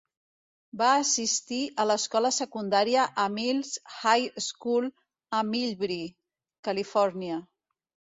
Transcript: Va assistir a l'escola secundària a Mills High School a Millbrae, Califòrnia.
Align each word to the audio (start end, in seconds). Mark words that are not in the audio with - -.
Va 0.81 0.85
assistir 0.99 1.57
a 1.83 1.83
l'escola 1.89 2.31
secundària 2.37 3.03
a 3.23 3.25
Mills 3.33 3.73
High 3.97 4.41
School 4.47 4.87
a 5.41 5.43
Millbrae, 5.51 6.09
Califòrnia. 6.69 7.39